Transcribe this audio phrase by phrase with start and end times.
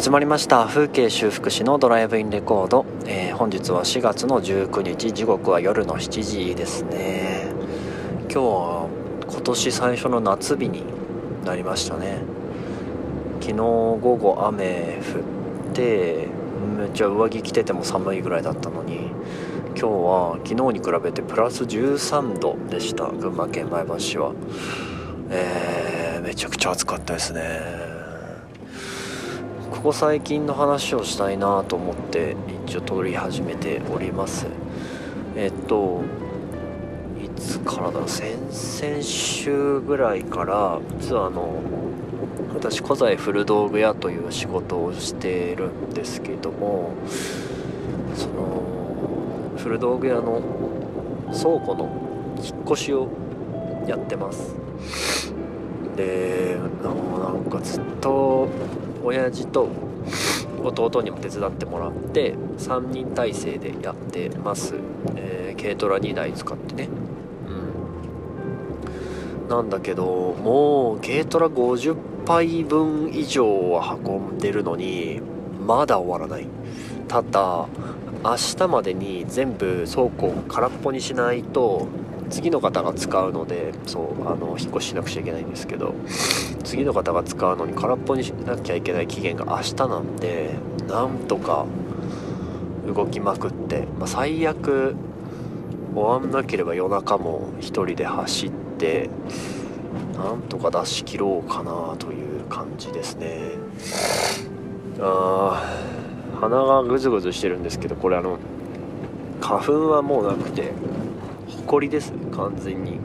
[0.00, 0.64] 始まりました。
[0.64, 7.48] 風景修復師のドライブインレコード、えー、本日は4月の19日時刻は夜の7時ですね。
[8.22, 8.88] 今日は
[9.28, 10.84] 今年最初の夏日に
[11.44, 12.16] なりましたね。
[13.42, 15.02] 昨日午後雨
[15.66, 16.28] 降って
[16.78, 19.10] めっちゃ上着着てても寒いぐらいだったのに
[19.66, 23.04] 今日は昨日に比べてプラス13度でした。
[23.04, 24.32] 群馬県前橋は。
[25.28, 27.89] えー、めちゃくちゃ暑かったですね。
[29.80, 34.46] ここ最近の話をしたいなと思って一応撮り始めております。
[35.34, 36.02] えっと
[37.18, 38.08] いつからだろう？
[38.10, 41.62] 先々週ぐらいから実はあの
[42.52, 46.92] 私古材古道具屋という仕事をしているんですけども
[48.14, 48.62] その
[49.56, 50.42] 古道具屋の
[51.32, 51.88] 倉庫の
[52.36, 53.08] 引っ越しを
[53.86, 54.54] やってます。
[55.96, 58.46] でなんかずっと
[59.02, 59.68] 親父と
[60.62, 64.74] 弟にも手伝ってもらって3人体制でやってます、
[65.16, 66.88] えー、軽トラ2台使ってね。
[69.44, 69.48] うん。
[69.48, 75.20] なんだけどもう軽トラ50杯分以上は運んでるのに
[75.66, 76.46] まだ終わらない。
[77.08, 77.66] ただ
[78.22, 81.88] 明日までに全部倉庫を空っぽにしないと
[82.30, 85.94] 次の方が使うのでそうあの引っ越ししなくちゃいけないんですけど
[86.64, 90.54] 次の方が使うのに空っぽにしなきゃいけない期限が明日なんで
[90.88, 91.66] なんとか
[92.86, 94.94] 動きまくって、まあ、最悪
[95.94, 99.10] 終わんなければ夜中も1人で走って
[100.14, 103.52] なんとか出し切ろうかなという感じですね。
[105.00, 108.38] あー鼻がグズグズしてるんですけどこれあの
[109.40, 110.72] 花粉はもうなくて
[111.78, 112.98] 埃です完全に。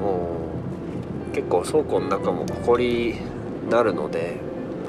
[0.00, 0.28] も
[1.30, 3.14] う結構倉庫の中も埃
[3.70, 4.36] なるので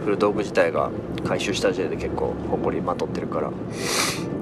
[0.04, 0.90] 古道具自体が
[1.26, 3.52] 回収した時点で結構埃まとってるから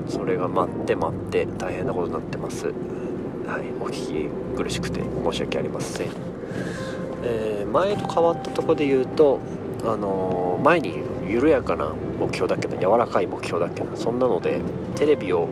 [0.08, 2.68] それが待って待って大変なことになってます。
[2.68, 2.74] は
[3.58, 6.10] いお聞き苦しくて申し訳ありません、
[7.24, 9.40] えー、前と変わったとこで言うと
[9.84, 14.62] あのー、前に緩やかな目標だけど柔らかい目標だけどそんなので
[14.96, 15.48] テレビを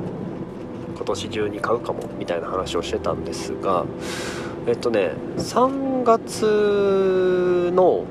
[0.97, 3.85] 今年中に買うかもみたいな話をしてたんですが
[4.66, 8.03] えっとね3月の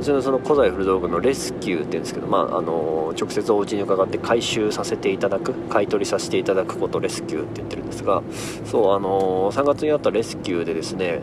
[0.00, 8.22] うちのその古材古道具のレスキューっていうんですけど、まあ、あの直接お家に伺って回収させていただく買い取りさせていただくことレスキューって言ってるんですが
[8.64, 11.20] そうあの3月にあったレスキューでですね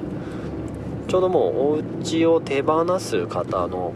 [1.08, 3.94] ちょうどもうお家を手放す方の、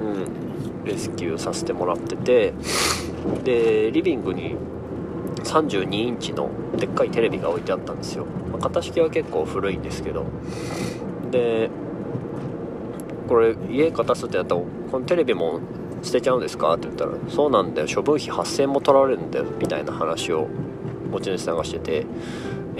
[0.00, 2.54] うん、レスキューさせてもらってて
[3.44, 4.56] でリビングに
[5.42, 10.26] 32インチのでっかいテレビが置いてあったんですよ、まあ、型式は結構古いんですけど。
[11.30, 11.70] で
[13.28, 15.60] これ家片すってやったらこのテレビも
[16.02, 16.72] 捨てちゃうんですか？
[16.74, 20.48] って言ったらそうなんだよ処分費8000円も取られるんだよみたいな話を
[21.10, 22.06] 持ち主さんがしてて。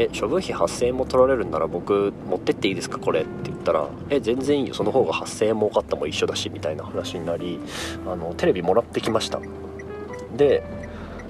[0.00, 3.00] え処分費8000円も取られるんなら僕持ってっていいですか？
[3.00, 4.74] これって言ったらえ全然いいよ。
[4.74, 7.58] その方が8000円儲かったも一緒だしみたいな話になり
[8.06, 9.40] あのテレビもらってきました。
[10.36, 10.62] で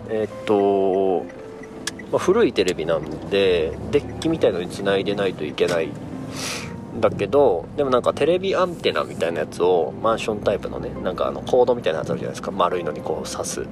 [0.08, 1.24] えっと、
[2.10, 5.90] まあ、古いテレビなんでデッキみたいのにつないでないといけない
[7.00, 12.50] だけどでもなんかテレビアンテナみたいなやつをマンションタイプのねなんかあのコードみたいなやつあるじゃないですか。
[12.50, 13.66] 丸いのにこう刺す。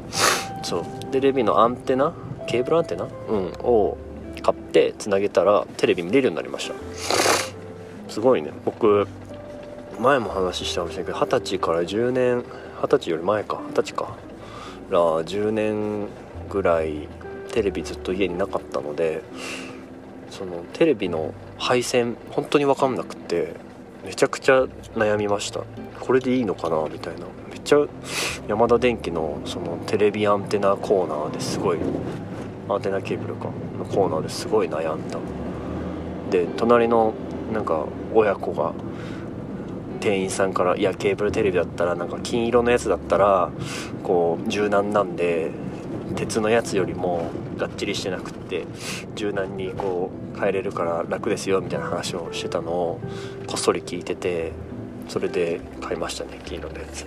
[0.63, 0.85] そう。
[1.11, 2.13] テレビのアンテナ？
[2.47, 3.05] ケーブルアンテナ？
[3.05, 3.53] うん。
[3.63, 3.97] を
[4.43, 6.75] 買ってつなげたらテレビ見れるようになりました。
[8.09, 8.53] すごいね。
[8.65, 9.09] 僕
[9.99, 12.45] 前も話したかもしれないけど二十歳から10年
[12.81, 13.61] 二十歳より前か。
[13.69, 14.15] 二十歳か。
[14.91, 16.07] ら10年
[16.49, 17.09] ぐらい
[17.53, 19.23] テレビずっと家になかったので
[20.31, 23.55] そのテレビの配線本当に分かんなくて
[24.05, 24.65] めちゃくちゃ
[24.95, 25.61] 悩みました。
[26.01, 27.27] これでいいのかなみたいな。
[27.51, 27.79] めっちゃ
[28.47, 31.79] ヤマダ電機のそのテレビアンテナコーナーですごい
[32.69, 33.47] アンテナケーブルか
[33.79, 35.19] のコーナーですごい悩んだ。
[36.31, 37.15] で隣の
[37.53, 38.73] なんか親子が
[40.00, 43.50] 店員さんから「いやケーブルテレビだったらなんか金色のやつだったら
[44.05, 45.50] こう柔軟なんで
[46.17, 48.67] 鉄のやつよりもがっちりしてなくって
[49.15, 53.01] 柔軟にこう変えれるから楽ですよみたいな話をしてたのを
[53.47, 54.53] こっそり聞いてて
[55.09, 57.05] それで買いましたね金色のやつ。
[57.05, 57.07] う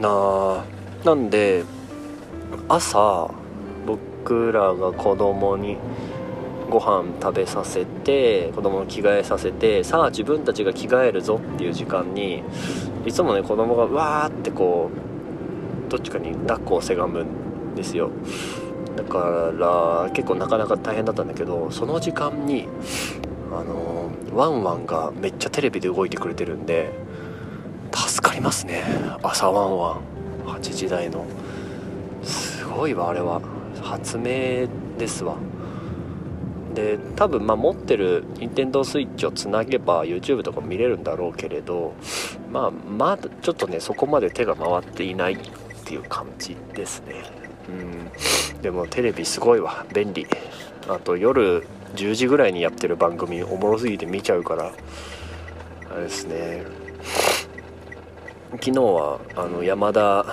[0.00, 0.02] ん。
[0.02, 0.64] なあ
[1.04, 1.64] なんで
[2.68, 3.30] 朝
[3.86, 5.76] 僕らが子供に
[6.70, 12.42] ご飯食べさせて子供の着替えさせてさあ自分たちが着替えるぞっていう時間に
[13.06, 14.90] いつもね子供がわーってこ
[15.88, 18.10] うどっちかに抱っこをせがむんですよ。
[18.96, 22.68] だから結構なかなか大変だったんだけどその時間に
[23.50, 26.92] あのワンワンがめっちゃテレビで動いてくれてるんで
[27.92, 28.82] 助かりますね。
[29.22, 30.00] 朝ワンワン。
[30.46, 31.24] 8時台の。
[32.22, 33.40] すごいわあれは。
[33.82, 34.66] 発明
[34.98, 35.36] ですわ。
[36.74, 41.94] で多分まあ持ってる任天堂 switch をつなげば YouTube とか見れるんだろうけれど
[42.50, 45.38] まあまだちょっとねそこまで手が回っていないっ
[45.84, 47.14] ていう感じですね。
[47.68, 47.72] う
[48.58, 48.62] ん。
[48.62, 49.86] でもテレビすごいわ。
[49.92, 50.26] 便利。
[50.88, 54.72] あと夜10時ぐらいにやってる番組おもろすぎて見ちゃうから
[55.90, 56.64] あれですね。
[58.52, 60.24] 昨日はあの山田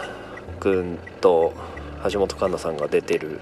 [0.60, 1.54] 君と
[2.10, 3.42] 橋本環奈さんが出てる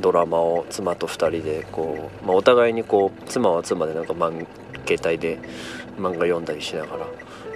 [0.00, 4.46] ドラマを妻と2人でこう、まあ、お互いにこう妻は妻でなんか漫
[4.86, 5.38] 携帯で
[5.96, 7.06] 漫画読んだりしながら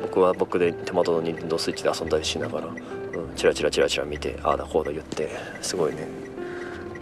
[0.02, 5.30] 僕は僕で手元の任天堂スイッチで遊んだりしながら、うん、チラチラチラチラ見てああだこうだ言って
[5.62, 6.06] すごいね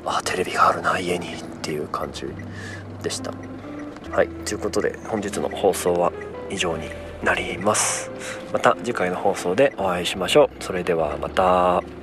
[0.04, 2.26] ああテレビがあるな家にっていう感じ
[3.02, 3.32] でした。
[4.10, 6.12] はいということで本日の放送は
[6.50, 6.88] 以上に
[7.22, 8.10] なります。
[8.52, 10.62] また次回の放送でお会いしましょう。
[10.62, 12.01] それではまた。